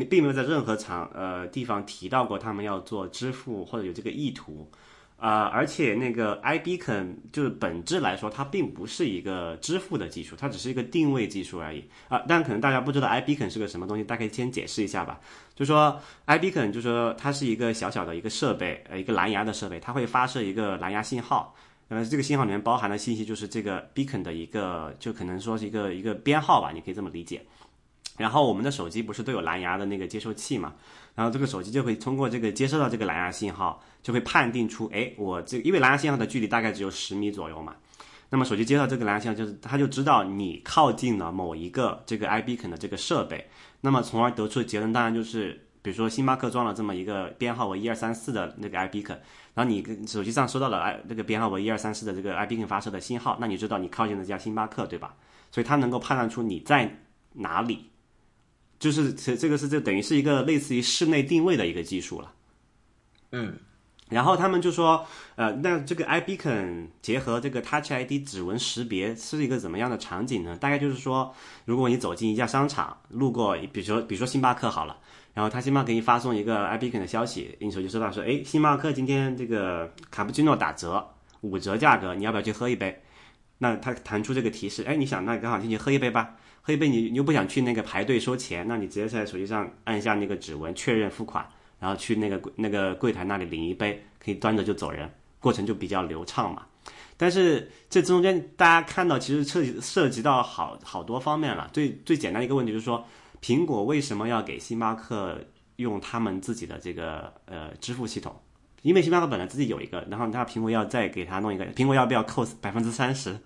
[0.08, 4.70] 并没有在任何场呃地方提到过他们要做支付或者有这个意图
[5.24, 5.44] 啊。
[5.44, 12.22] 而且那个 iBeacon 就是本质来说，它并不是一个支付的技术，它只是一个定位技术而已啊。
[12.28, 15.20] 但可能大家不知道 iBeacon 是个什么东西，大概先解释一下吧。
[15.54, 21.54] 就说 iBeacon 就说它是一个小小的一个设备，呃，一个蓝牙的设备，它会发射一个蓝牙信号。
[21.88, 27.42] 呃，这个信号里面包含的信息就是这个 beacon 的一个，就可能说是一个一个编号吧，你可以这么理解。
[28.16, 30.74] 然后我们的手机不是都有蓝牙的那个接收器嘛？
[31.14, 37.74] 然后这个手机就会通过这个接收到这个蓝牙信号，就会判定出，哎，我这因为蓝牙信号的距离大概只有十米左右嘛，
[38.30, 43.48] 那么手机接到这个蓝牙信号，就是它就知道你靠近了某一个这个 iBeacon 的这个设备，
[43.80, 45.60] 那么从而得出的结论当然就是。
[45.84, 49.18] 比如说，星巴克装了这么一个编号为一二三四的那个 iBeacon，
[49.52, 55.14] 然后你手机上收到了 i 那个编号为一二三四的这个 iBeacon 发射的信号，那你知道你靠近了这家星巴克，对吧？
[55.52, 57.02] 所以它能够判断出你在
[57.34, 57.90] 哪里，
[58.84, 62.30] 就是这这个是这等于是一个类似于室内定位的一个技术了。
[63.32, 63.56] 嗯，
[64.10, 70.54] 然后他们就说，呃，那这个 iBeacon 结合这个 Touch ID 指纹识别是一个怎么样的场景呢？
[70.60, 74.98] 大概就是说，如果你走进一家商场，路过，比如说比如说星巴克好了。
[75.32, 81.08] 然后他星巴克给你发送一个 iBeacon 的消息，你手机收到说，哎，星巴克今天这个卡布奇诺打折，
[81.40, 83.02] 五折价格，你要不要去喝一杯？
[83.58, 91.46] 那他弹出这个提示，哎，你想那刚好进去喝一杯吧，喝一杯你你又不想去那个排队收钱，那你直接在手机上按一下那个指纹确认付款，
[91.78, 96.62] 然后去那个那个柜台那里领一杯，可以端着就走人，过程就比较流畅嘛。
[97.16, 103.04] 但是这中间大家看到其实涉及涉及到好好多方面了，最最简单一个问题就是说。
[103.42, 105.38] 苹果为什么要给星巴克
[105.76, 108.34] 用他们自己的这个呃支付系统？
[108.80, 113.38] 因为星巴克本来自己有一个，然后他苹果要再给他弄一个，苹果要不要扣百分之三十？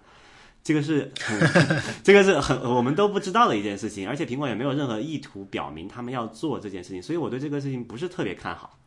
[0.68, 1.40] 这个是很
[2.04, 8.78] 这个是很我们都不知道的一件事情，而且苹果也没有任何意图表明他们要做这件事情，所以我对这个事情不是特别看好。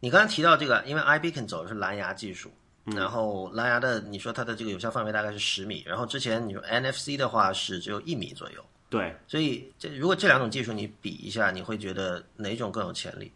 [0.00, 2.50] 你刚刚提到这个，因为 iBeacon 走的是蓝牙技术，
[2.84, 8.62] 然后蓝牙的你说它的这个有效范围大概是十米，然后之前你说 NFC 的话是只有一米左右。
[8.90, 13.32] 对，所以这如果这两种技术你比一下，你会觉得哪种更有潜力？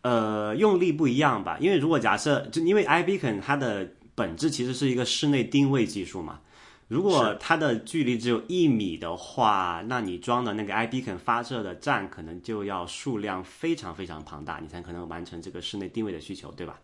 [0.00, 1.58] 呃，用力不一样吧。
[1.60, 6.40] 因为如果假设，就因为 iBeacon 它的本质其实是一个室内定位技术嘛。
[6.88, 16.78] 如果它的距离只有一米的话，那你装的那个 iBeacon 发射的站可能就要数量非常非常庞大，你才可能完成这个室内定位的需求，对吧？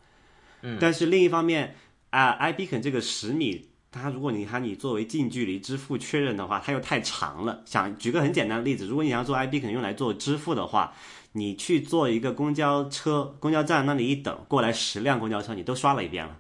[0.63, 0.79] 嗯。
[0.81, 1.77] 但是另一方面
[2.11, 7.63] 啊，iBeacon 这个十米它如果你喊你作为近距离支付确认的话，它又太长了。
[7.67, 10.95] 想举个很简单的例子，如果你要做可能用来做支付的话，
[11.33, 16.37] 你去坐一个公交车公交站那里一等，过来十辆公交车，你都刷了一遍了。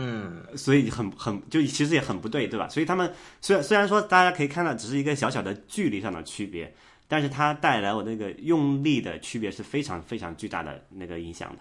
[0.00, 2.68] 嗯，所以很很就其实也很不对，对吧？
[2.68, 6.72] 所以他们虽然虽然说大家可以看到只是一个小小的距离上的区别，
[7.08, 11.58] 但是它带来我那个用力的区别是非常非常巨大的那个影响的。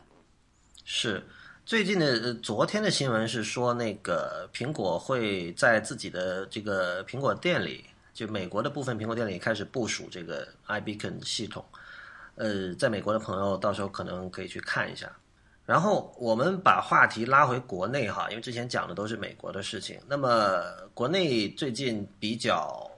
[0.86, 1.26] 是
[1.65, 11.65] 最近的呃昨天的新闻是说，那个苹果会在自己的这个苹果店里，就美国的部分苹果店里开始部署这个 iBeacon 系统。
[12.36, 15.12] 呃，在美国的朋友到时候可能可以去看一下。
[15.67, 19.99] 然后我们把话题拉回国内哈，因为之前讲的都是美国的事情。
[20.08, 22.89] 那么国内最近比较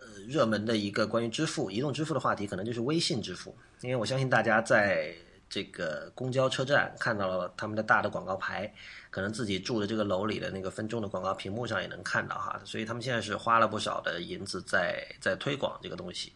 [0.00, 3.56] 呃热门的一个关于支付、移动支付的话题，可能就是微信支付。
[3.82, 5.14] 因为我相信大家在
[5.48, 8.74] 这个公交车站看到了他们的大的广告牌，
[9.08, 12.60] 可能自己住的这个楼里的那个分钟的广告屏幕上也能看到哈。
[12.64, 16.32] 所以他们现在是花了不少的银子在在推广这个东西。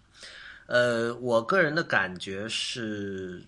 [0.67, 3.43] 呃，我个人的感觉是。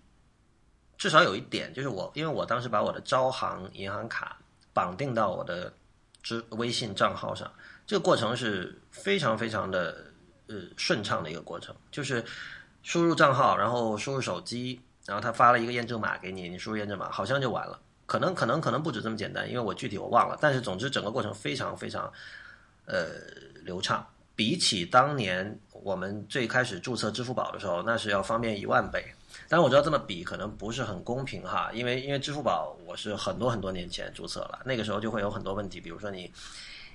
[0.99, 4.39] 至少有一点，就是我，因为我当时把我的招行银行卡
[4.73, 5.73] 绑定到我的
[6.23, 7.51] 支微信账号上，
[7.87, 10.05] 这个过程是非常非常的
[10.49, 12.25] 呃顺畅的一个过程，就是
[12.83, 17.79] 输入账号，然后输入手机，然后他发了一个验证码给你，你输入验证码，好像就完了。
[18.07, 20.39] 可能可能可能不止这么简单，因为我具体我忘了。
[20.41, 22.13] 但是总之整个过程非常非常
[22.87, 23.09] 呃
[23.65, 24.07] 流畅，
[24.37, 29.05] 比起当年我们最开始注册支付宝的时候，那是要方便一万倍。
[29.49, 36.33] 但我知道这么比可能不是很公平哈，因为因为支付宝我是很多很多年前注册了，那个时候就会有很多问题，比如说你，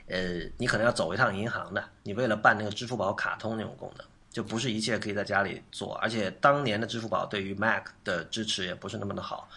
[0.08, 9.50] 呃，你可能要走一趟银行的，你为了办那个支付宝卡通那种功能，就不是一切可以在家里做，而且当年的支付宝对于 Mac 的支持也不是那么的好，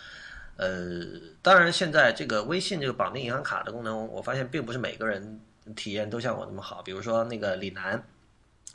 [0.56, 1.04] 呃，
[1.42, 5.40] 当然现在这个微信这个绑定银行卡的功能，我发现并不是每个人
[5.74, 8.00] 体验都像我那么好，比如说那个李楠，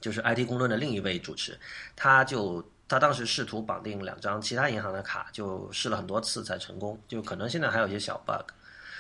[0.02, 1.58] 就是 IT 公论的另一位主持，
[1.96, 2.62] 他就。
[2.90, 8.52] 他当时试图绑定两张其他银行的卡，就试了很多次才成功，就可能现在还有一些小 bug。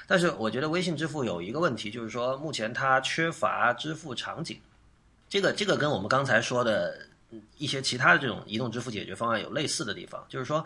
[0.07, 4.61] 但是我觉得微信支付有一个问题，就是说目前它缺乏支付场景。
[5.27, 6.99] 这个这个跟我们刚才说的
[7.57, 10.63] 一些其他的这种移动支付解决方案有类似的地方，就是说，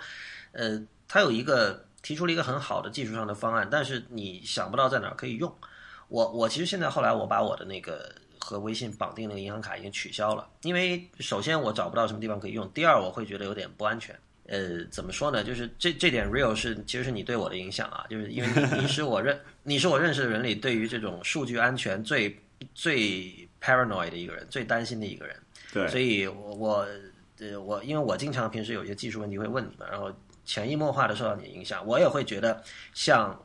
[0.51, 5.49] 呃，它有一个提出了一个很好的技术上的方案，但是你想不到在哪儿可以用。
[6.09, 8.13] 我我其实现在后来我把我的那个。
[8.43, 14.13] 和微信绑定那个银行卡已经取消了，因为首先我找不到什么地方可以用，第二我会觉得有点不安全。
[14.47, 15.41] 呃，怎么说呢？
[15.41, 22.37] 就是这这点 real 是其实是你对我的影响啊，就是因为你你是我认你是我认识的人里对于这种数据安全最
[22.75, 25.35] 最 paranoid 的一个人，最担心的一个人。
[25.71, 26.87] 对，所以我我
[27.39, 30.11] 呃我因为我经常平时有些技术问题会问你嘛，然后
[30.43, 32.61] 潜移默化的受到你影响，我也会觉得
[32.93, 33.41] 像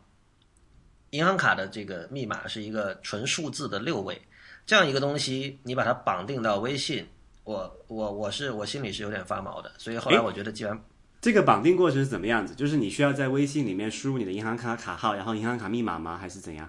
[1.10, 4.20] 银行卡的这个密码是一个纯数字的六位。
[4.68, 7.08] 这样一个东西，你把它绑定到微信，
[7.44, 10.78] 我我我是我心里是有点发毛的，所以后来我觉得，既然
[11.22, 16.18] 这个绑定过程是怎么样子，就是你需要在微信里面输入你的银行卡卡号，然后银行卡密码吗？
[16.18, 16.68] 还是怎样？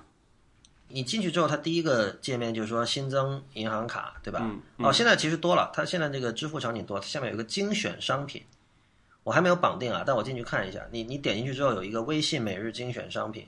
[0.88, 4.40] 你进去之后，它第一个界面就是说新增银行卡，对吧？
[4.44, 4.62] 嗯。
[4.78, 8.42] 哦，现在其实多了，它现在这个支付场景多，它下面有个精选商品，
[9.24, 13.46] 我还没有绑定啊，但我进去看一下，你你点进去之后有一个微信每日精选商品，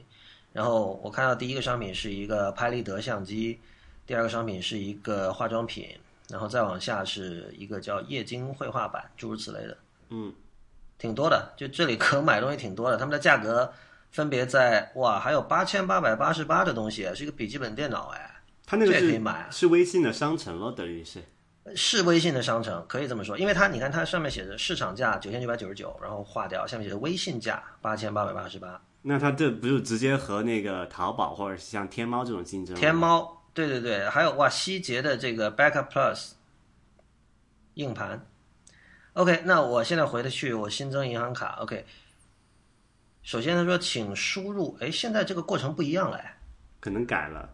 [0.51, 3.57] 然后我看到第一个商品是一个拍立得相机。
[4.05, 5.87] 第二个商品是一个化妆品，
[6.29, 9.77] 然后再往下是一个叫液晶绘画板，诸如此类的。
[10.09, 10.33] 嗯，
[10.97, 12.97] 挺多的，就这里可买东西挺多的。
[12.97, 13.71] 他们的价格
[14.11, 18.41] 分别在哇，还有八千八百八十八的东西，是一个笔记本电脑哎。
[18.65, 21.21] 它那个可以买，是微信的商城咯，等于是。
[21.75, 28.81] 是微信的商城，可以这么说，因为它你看它上面写着市场价九千九百九十九，然后划掉，下面写着微信价八千八百八十八。
[29.03, 32.75] 那它这不是直接和那个淘宝或者是像天猫这种竞争？
[32.75, 33.40] 天猫。
[33.53, 36.31] 对对对，还有哇，希捷的这个 Backup Plus
[37.73, 38.25] 硬盘。
[39.13, 41.57] OK，那我现在回得去，我新增银行卡。
[41.59, 41.85] OK，
[43.23, 46.37] 首先他说请输入，哎，现在这个过程不一样了，哎，
[46.79, 47.49] 可能改了。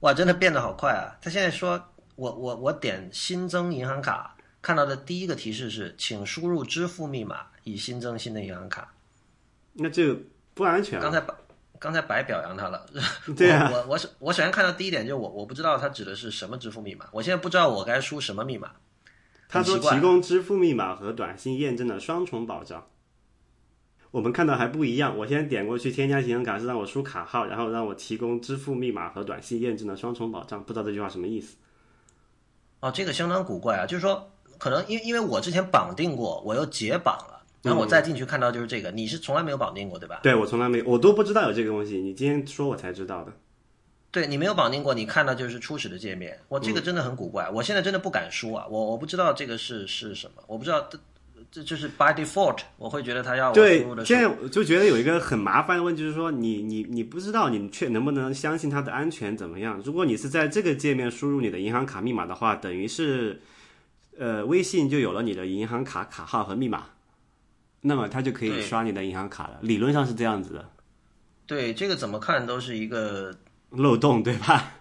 [0.00, 1.16] 哇，真的变得好快啊！
[1.20, 8.92] 他现在说我我我点新增银行卡，看到的第一个提示是请输入支付密码以新增新的银行卡。
[9.74, 10.18] 那这个
[10.54, 10.98] 不安全。
[10.98, 11.34] 啊刚才把。
[11.86, 12.84] 刚才白表扬他了，
[13.38, 18.72] 对啊，我我是我首先看到第一点就是我我不知道他指的是什么支付密码，我现在不知道我该输什么密码。
[19.48, 22.84] 他说提供支付密码和短信验证的双重保障。
[24.10, 31.54] 我们看到还不一样，我先点过去添加信用卡是让我输卡号，然后让我提供支付密码和短信验证的双重保障，不知道这句话什么意思。
[32.80, 37.35] 哦，这个相当古怪啊，就是说可能因因为我之前绑定过，我又解绑了。
[37.66, 40.20] 然后我再进去看到就是这个，你是从来没有绑定过对吧？
[40.22, 43.32] 对，我从来没，我都不知道有这个东西，你今天说我才知道的。
[44.12, 50.98] 对你没有绑定过，你看到就是初始的界面，我这个真的很古怪，我现在真的不敢输啊，我我不知道这个是是什么，我不知道这
[51.50, 59.80] 这就是 by default，我会觉得他要我对现在我就觉得有一个很麻烦的问题，就是说你你你不知道你确能不能相信它的安全怎么样。
[59.84, 63.42] 如果你是在这个界面输入你的银行卡密码的话，等于是
[64.18, 66.86] 呃微信就有了你的银行卡卡号和密码，
[67.86, 69.58] 那么他就可以刷你的银行卡了。
[69.62, 70.68] 理论上是这样子的，
[71.46, 73.32] 对这个怎么看都是一个
[73.70, 74.72] 漏洞对吧？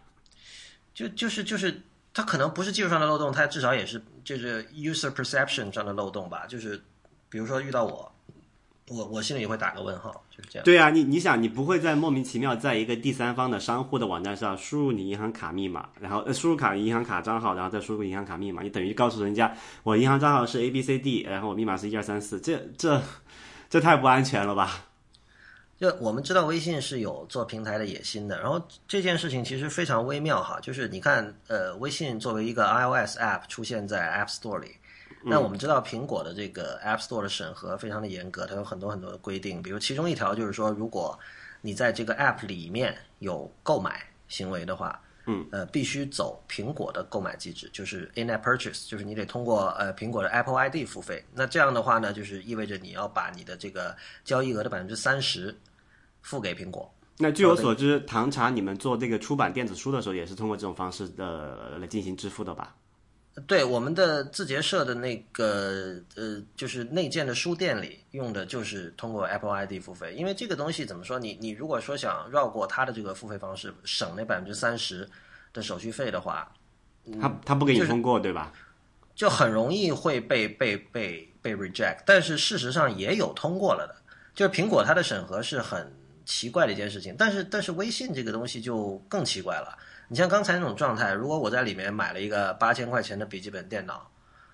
[0.94, 1.82] 就就是就是，
[2.14, 6.46] 它可能不是技术上的漏洞，它至少也是就是 user perception 上的漏洞吧。
[6.48, 6.82] 就是
[7.30, 8.15] 比如说遇到我，
[8.90, 10.64] 我我心里也会打个问号，就是这样。
[10.64, 19.52] 对啊，你你想，你不会在莫名其妙在一个第三方的商户的网站上输入你银行卡密码，然后呃输入卡银行卡账号，然后再输入银行卡密码，你等于告诉人家
[19.84, 23.02] 我银行账号是 A B C D，然后我密码是一二三四，这这
[23.70, 24.86] 这太不安全了吧？
[25.78, 34.72] 就我们知道微信是有做平台的野心的，然后这件事情其实非常微妙哈，就是你看，呃，微信作为一个 iOS app 出现在 App Store 里，
[35.28, 41.18] 那我们知道苹果的这个 App Store 的审核非常的严格，它有很多很多的规定，比如其中一条就是说，如果
[41.62, 51.26] 你在这个 app 里面有购买行为的话，嗯，呃，必须走苹果的购买机制，就是 in-app purchase，就是你得通过呃苹果的 Apple ID 付费。
[51.34, 55.58] 那这样的话呢，就是意味着你要把你的这个交易额的百分之三十
[56.22, 56.94] 付给苹果。
[57.18, 62.76] 那据我所知，唐茶你们做这个出版电子书的时候，也是通过这种方式的来进行支付的吧？
[63.48, 75.08] 对我们的字节社的那个呃，就是内建的书店里用的就是通过 Apple ID 付费，因为这个东西怎么说，你你如果说想绕过它的这个付费方式，省那百分之三十
[75.52, 76.50] 的手续费的话，
[77.22, 78.54] 他他不给你就是通过，对吧？
[79.16, 82.00] 就很容易会被被被被 reject。
[82.06, 83.96] 但是事实上也有通过了的，
[84.34, 85.92] 就是苹果它的审核是很
[86.26, 89.78] 奇怪的一件事情，但是但是微信这个东西就更奇怪了。
[90.08, 94.10] 你像刚才那种状态，如果我在里面买了一个八千块钱的笔记本电脑，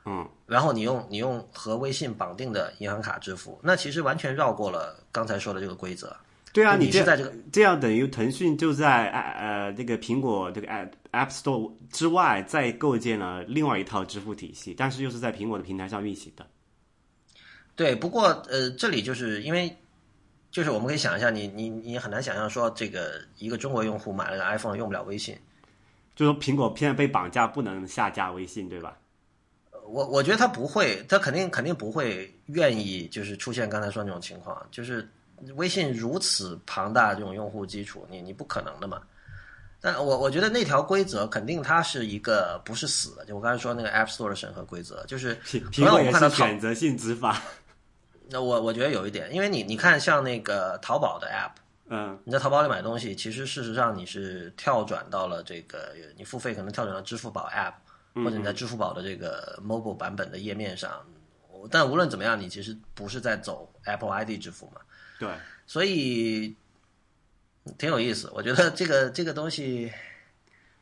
[0.05, 6.15] 嗯，然后你用你用和微信绑定的银行卡支付，那其实完全绕过了刚才说的这个规则。
[6.53, 16.45] 对啊，你是在这个这样等于腾讯就在呃这个苹果这个 App App Store 之外再构建了另外一套支付体系，但是又是在苹果的平台上运行的。
[17.73, 19.73] 对，不过呃，这里就是因为，
[20.51, 25.35] 就是我们可以想一下，你你你很难想象说这个一个中国用户买了个 iPhone 用不了微信。
[26.13, 28.97] 就说苹果现在被绑架，不能下架微信，对吧？
[29.87, 35.09] 我我觉得他不会，他肯定肯定不会愿意，就是出现刚才说那种情况，就是
[35.55, 39.01] 微信如此庞大的这种用户基础，你你不可能的嘛。
[39.79, 47.41] 但我我觉得那条规则肯定它是一个不是死的，就我刚才说那个 App Store 的审核规则，就是苹果也是选择性执法。
[48.31, 51.51] 那我我觉得有一点，因为你你看像那个淘宝的 App。
[51.93, 57.73] 嗯，你在淘宝里买东西，其实事实上你是跳转到了这个，你付费可能跳转到支付宝 App，
[58.23, 61.05] 或者你在支付宝的这个 mobile 版本的页面上。
[61.69, 64.79] 但无论怎么样，你其实不是在走 Apple ID 支付嘛，
[65.19, 65.29] 对，
[65.67, 66.55] 所以
[67.77, 68.31] 挺有意思。
[68.33, 69.91] 我觉得这个这个东西，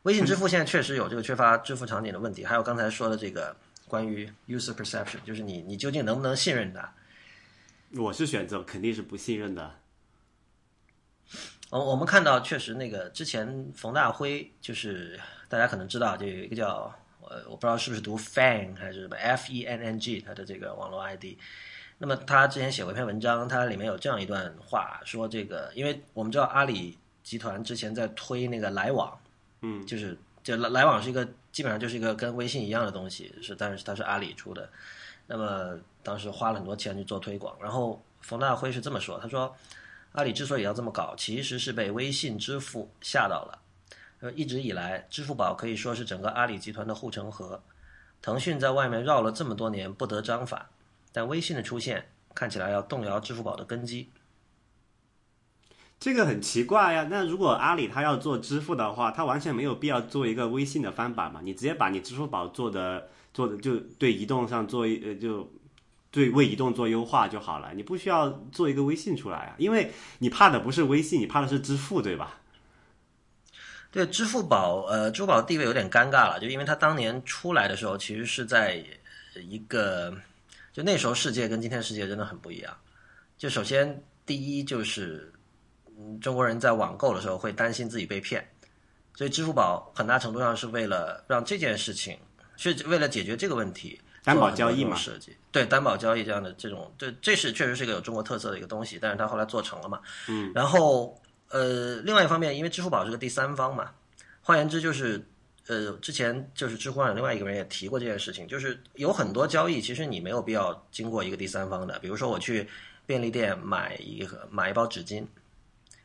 [0.04, 2.46] 微信支付现在确实有这个缺乏支付场景的问题。
[2.46, 3.56] 还有刚才说的这个
[3.88, 6.94] 关于 user perception，就是你你究竟能不能信任它？
[7.96, 9.76] 我是选择肯定是不信任的。
[11.72, 21.38] 我我们看到，确实那个之前冯大辉，就是大家可能知道，就有一个叫呃，我不知道是不是读 Fang 还是什么 F E N N G，他的这个网络 ID。
[22.00, 29.20] 那么他之前写过一篇文章，它里面有这样一段话，说这个，因为我们知道阿里集团之前在推那个来往，
[29.62, 34.70] 嗯，就是就来来往是一个基本上就是一个跟微信一样的东西，是但是它是阿里出的。
[35.30, 39.56] 那么当时花了很多钱去做推广，然后冯大辉是这么说，他说。
[40.14, 44.32] 阿里之所以要这么搞，其实是被微信支付吓到了。
[44.36, 47.62] 一直以来，支付宝可以说是整个阿里集团的护城河。
[48.20, 50.72] 腾讯在外面绕了这么多年不得章法，
[51.12, 54.10] 但微信的出现看起来要动摇支付宝的根基。
[56.00, 57.08] 这个很奇怪呀。
[57.12, 61.42] 那如果阿里它要做支付的话，它完全没有必要做一个微信的翻版嘛？
[61.44, 65.50] 你直接把你支付宝做的做的就对移动上做一呃就。
[66.12, 72.40] 对，为移动做优化就好了，你不需要做一个微信出来啊，因为你怕的不是微信，你怕的是支付，对吧？
[73.92, 78.84] 对，支付宝，呃，支付宝地位有点尴尬了，就因为它当年出来的时候，其实是在
[79.36, 80.12] 一个，
[80.74, 82.76] 就那时候世界跟今天世界真的很不一样。
[83.38, 85.32] 就首先第一就是，
[85.96, 88.44] 嗯，中国人在网购的时候会担心自己被骗，
[89.14, 92.18] 所以支付宝很大程度上是为了让这件事情，
[92.60, 94.00] 是为了解决这个问题。
[94.22, 100.02] 担保交易嘛，设计对担保交易这样的这种，对，这是确实是一个有中国特色的一个东西，但是它后来做成了嘛。
[100.28, 100.52] 嗯。
[100.54, 103.92] 然后呃，另外一方面，因为支付宝是个第三方嘛，
[104.42, 105.26] 换言之就是，
[105.68, 112.68] 呃，之前就是知乎上另外一个人也提过这件事情，就是有很多交易其实你没有必要经过一个第三方的，比如说我去
[113.06, 115.26] 便利店买一个买一包纸巾，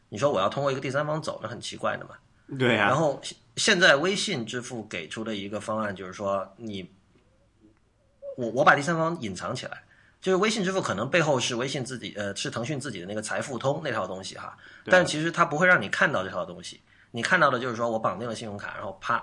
[0.09, 2.15] 你说我要通过一个第三方走，那很奇怪的嘛。
[2.57, 2.87] 对啊。
[2.87, 3.21] 然后
[3.57, 6.89] 现在微信支付给出的一个方案就是说，你
[8.37, 9.83] 我我把第三方隐藏起来。
[10.21, 16.81] 就是微信支付可能背后是微信自己，呃，是腾讯自己的那个财付通那套东西哈，但其实它不会让你看到这套东西，
[17.11, 19.17] 你看到的就是说我绑定了信用卡，然后啪，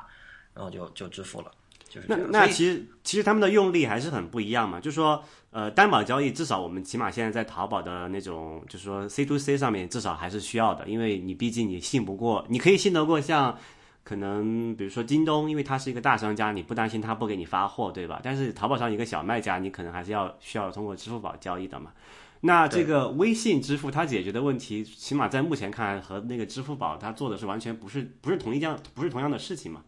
[0.54, 1.52] 然后就就支付了，
[1.90, 13.58] 就是那那其实其实他们的用力还是很不一样嘛，就是说呃担保交易至少我们起码现在在淘宝的那种就是说 C to C 上面至少还是需要的，因为你毕竟你信不过，你可以信得过像。
[14.04, 18.20] 可能比如说京东，因为它是一个大商家，你不担心它不给你发货，对吧？
[18.24, 21.94] 但是淘宝上一个小卖家，你可能还是要需要通过支付宝交易的嘛。
[22.42, 29.84] 那这个微信支付它解决的问题，起码在目前看来和那个支付宝它做的是完全不是不是同一样不是同样的事情嘛。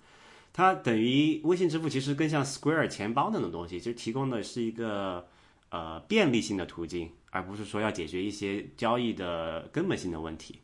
[0.53, 5.25] 它等于微信支付其实更像 Square 钱包那种东西，就提供的是一个
[5.69, 10.59] 呃便利性的途径，而不是说要解决一些交易的根本性的问题。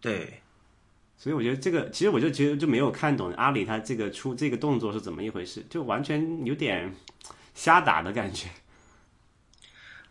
[0.00, 0.40] 对。
[1.22, 6.90] 所以我觉得这个，其实我就觉得就没有看懂阿里它这个出这个动作是怎么一回事，就完全有点
[7.54, 8.48] 瞎打的感觉。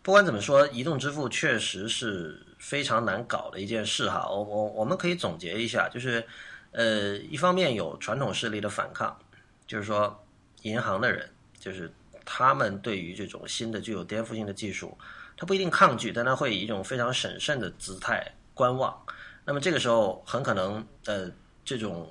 [0.02, 4.24] 不管怎么说，移动支付确实是非常难搞的一件事哈。
[4.30, 6.24] 我我我们可以总结一下，就是
[6.70, 9.18] 呃，一方面有传统势力的反抗，
[9.66, 10.24] 就是说
[10.62, 11.92] 银行的人，就是
[12.24, 14.96] 他们对于这种新的具有颠覆性的技术，
[15.36, 18.96] 他不一定抗拒，但他会以一种非常审慎的姿态观望。
[19.44, 21.28] 那么这个时候，很可能，呃，
[21.64, 22.08] 这种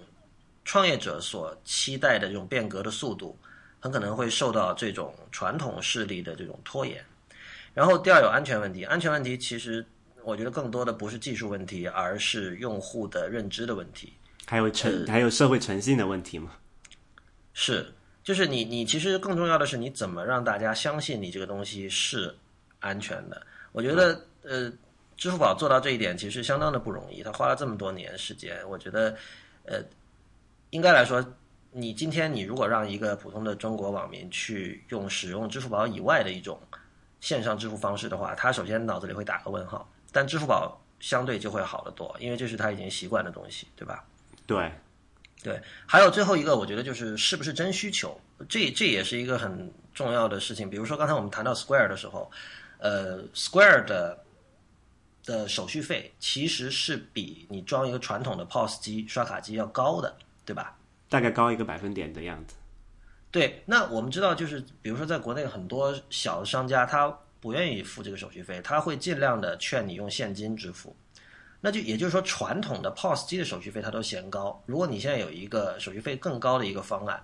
[0.66, 3.38] 创业者所期待的这种变革的速度，
[3.80, 7.02] 很可能会受到这种传统势力的这种拖延。
[7.74, 9.86] 然后第二有安全问题，安全问题其实
[10.24, 14.12] 我觉得更多的不是技术问题，而是用户的认知的问题，
[14.46, 16.52] 还有诚还有社会诚信的问题嘛。
[17.54, 22.36] 是，就是你你其实更重要的是你怎么让大家相信你这个东西是
[22.80, 23.42] 安全的。
[23.72, 24.70] 我觉得，呃。
[25.20, 29.14] 支付宝做到这一点其实相当的不容易，他花了这么多年时间，我觉得，
[29.66, 29.84] 呃，
[30.70, 31.22] 应该来说，
[31.72, 36.58] 你今天你如果让一个普通的中国网民去用使用支付宝以外的一种
[37.20, 39.92] 线上支付方式的话，他首先脑子里会打个问号。
[40.14, 44.06] 但支付宝相对就会好得多，因为这是他已经习惯的东西，对吧？
[44.48, 44.72] 对，
[45.44, 45.62] 对。
[45.86, 48.18] 还有最后一个，我觉得就是是不是真需求，
[48.48, 50.70] 这这也是一个很重要的事情。
[50.70, 52.32] 比如说刚才我们谈到 Square 的时候，
[52.78, 54.18] 呃，Square 的。
[55.30, 60.76] 的手续费其实是比你装一个传统的 POS 机、刷卡机要高的，对吧？
[61.08, 62.56] 大概高一个百分点的样子。
[63.30, 70.96] 对，那我们知道，就是比如说，在国内很多小的商家，他不愿意付这个手续费，他会尽量的劝你用现金支付。
[71.62, 74.60] 那就也就是说，传统的 POS 机的手续费他都嫌高。
[74.66, 77.24] 如果你现在有一个手续费更高的一个方案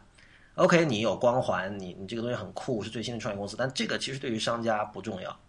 [0.54, 5.40] ，OK，你有光环，你你这个东西很酷，是最新的创业公司，但这个其实对于商家不重要。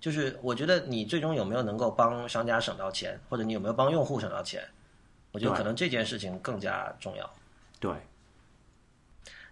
[0.00, 4.62] 就是我觉得你最终有没有能够帮商家省到钱，或者你有没有帮用户省到钱，
[5.32, 7.28] 我觉得可能这件事情更加重要。
[7.80, 7.92] 对。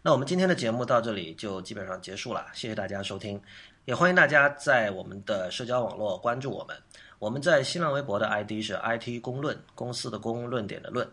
[0.02, 3.40] 那我们今天的节目到这里就基本上结束了，谢谢大家收听，
[3.86, 6.76] 也欢迎大家在我们的社交网络关注我们。
[7.18, 11.08] 我们在新浪微博的 ID 是 IT 公论，公司的公论点的论。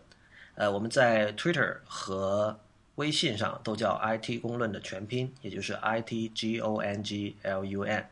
[0.56, 2.54] 呃，我们在 Twitter 和
[2.96, 8.06] 微信上都叫 IT 公论的全拼，也就是 IT G O N G L U N。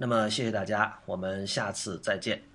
[0.00, 2.47] 那么，谢谢大家，我们下次再见。